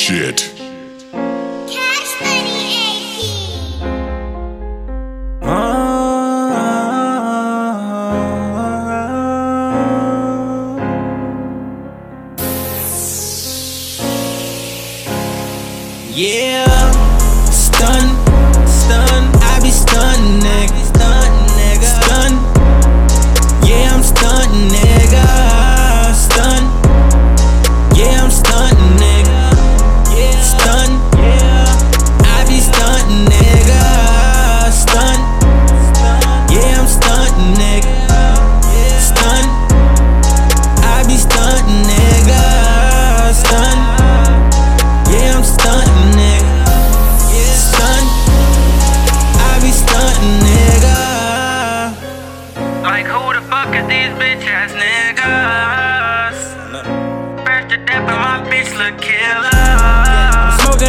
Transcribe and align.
shit. 0.00 0.40
Cash 1.68 2.12
Money 2.22 2.60
AP. 2.80 3.20
Yeah, 16.16 16.90
stun, 17.50 18.04
stun, 18.66 19.22
I 19.42 19.60
be 19.62 19.70
stun, 19.70 20.89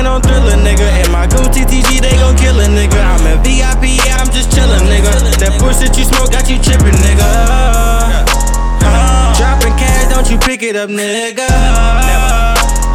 Smoking 0.01 0.13
on 0.13 0.21
thriller, 0.23 0.57
nigga. 0.57 0.87
And 1.03 1.11
my 1.11 1.27
Gucci 1.27 1.61
TG, 1.63 2.01
they 2.01 2.15
gon' 2.17 2.35
kill 2.35 2.59
a 2.59 2.65
nigga. 2.65 2.97
I'm 2.97 3.21
in 3.27 3.37
VIP, 3.43 4.01
yeah, 4.03 4.17
I'm 4.17 4.31
just 4.33 4.49
chillin', 4.49 4.89
nigga. 4.89 5.13
That 5.37 5.61
push 5.61 5.77
that 5.77 5.95
you 5.95 6.05
smoke 6.05 6.31
got 6.31 6.49
you 6.49 6.57
trippin', 6.57 6.97
nigga. 7.05 7.21
Uh, 8.81 9.37
dropping 9.37 9.77
cash, 9.77 10.09
don't 10.11 10.27
you 10.27 10.39
pick 10.39 10.63
it 10.63 10.75
up, 10.75 10.89
nigga. 10.89 11.45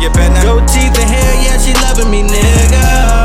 You 0.02 0.10
better 0.10 0.34
not. 0.34 0.42
Gold 0.42 0.66
teeth 0.66 0.98
and 0.98 1.08
hair, 1.08 1.34
yeah, 1.46 1.58
she 1.58 1.74
loving 1.74 2.10
me, 2.10 2.22
nigga. 2.22 3.15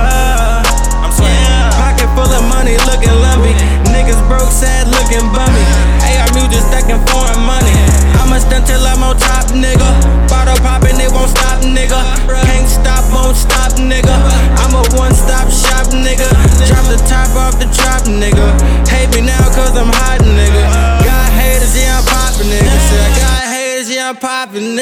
I'm 24.62 24.76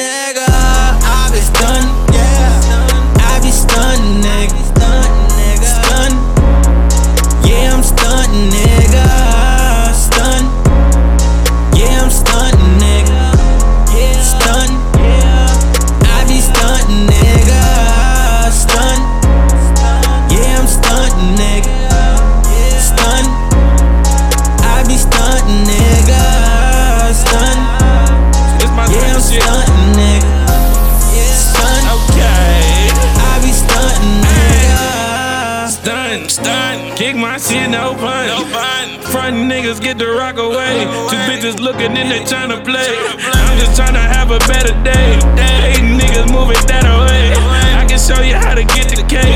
nigga. 36.10 36.30
Stun, 36.30 36.44
stun, 36.44 36.96
kick 36.96 37.16
my 37.16 37.38
shit, 37.38 37.70
no 37.70 37.94
fun. 37.94 38.26
No 38.26 38.44
fun. 38.46 39.00
Front 39.12 39.36
niggas 39.50 39.80
get 39.80 39.98
the 39.98 40.06
rock 40.06 40.38
away. 40.38 40.84
Two 41.10 41.16
bitches 41.28 41.60
looking 41.60 41.96
in 41.96 42.08
they 42.08 42.20
tryna 42.20 42.64
play. 42.64 42.90
I'm 43.32 43.58
just 43.58 43.76
trying 43.76 43.94
to 43.94 44.00
have 44.00 44.30
a 44.30 44.38
better 44.40 44.74
day. 44.82 45.18
Eight 45.38 45.82
niggas 45.82 46.30
moving 46.30 46.60
that 46.66 46.84
away. 46.84 47.34
I 47.76 47.84
can 47.86 47.98
show 47.98 48.22
you 48.22 48.34
how 48.34 48.54
to 48.54 48.64
get 48.64 48.88
the 48.90 49.02
cake. 49.06 49.26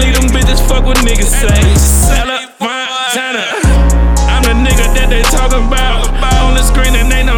Leave 0.00 0.14
them 0.14 0.30
bitches 0.30 0.60
fuck 0.68 0.84
what 0.84 0.98
niggas 0.98 1.30
say. 1.30 1.62
Ella 2.18 2.48
Montana. 2.60 3.44
I'm 4.30 4.42
the 4.42 4.54
nigga 4.54 4.86
that 4.94 5.08
they 5.10 5.22
talking 5.30 5.66
about. 5.66 6.10
On 6.42 6.54
the 6.54 6.62
screen 6.62 6.94
and 6.96 7.10
they 7.10 7.22
no 7.22 7.36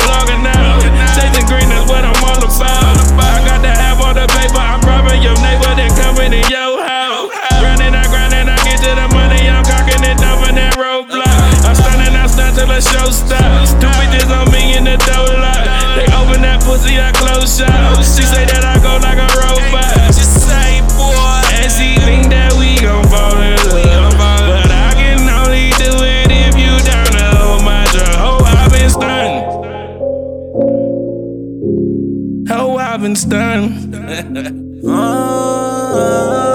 till 13.05 13.29
the. 13.29 13.65
Two 13.81 13.89
bitches 13.89 14.31
on 14.31 14.51
me 14.53 14.77
in 14.77 14.85
the 14.85 14.97
door 15.05 15.29
lock. 15.41 15.61
They 15.97 16.07
open 16.17 16.43
that 16.43 16.63
pussy, 16.65 16.99
I 16.99 17.13
close 17.13 17.59
shop. 17.59 17.99
She 17.99 18.23
say 18.23 18.45
that 18.47 18.65
I 18.65 18.79
go 18.81 18.97
like 19.03 19.19
a 19.19 19.29
robot. 19.37 20.15
She 20.15 20.25
say, 20.25 20.81
boy. 20.97 21.43
And 21.61 21.71
she 21.71 21.99
think 22.05 22.31
that 22.31 22.53
we 22.55 22.77
gon' 22.81 23.05
fall 23.09 23.37
in 23.41 23.57
love. 23.73 24.17
But 24.17 24.71
I 24.71 24.93
can 24.95 25.21
only 25.29 25.71
do 25.77 25.93
it 26.05 26.31
if 26.31 26.57
you 26.57 26.73
down 26.85 27.07
to 27.07 27.25
hold 27.37 27.65
my 27.65 27.85
jaw. 27.93 28.25
Oh, 28.25 28.45
I've 28.45 28.73
been 28.73 28.91
stunned. 28.91 29.45
Oh, 32.51 32.77
I've 32.79 33.01
been 33.01 33.17
stunned. 33.17 34.61
Uh, 34.87 36.54